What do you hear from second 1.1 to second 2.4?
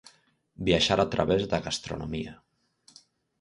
través da gastronomía.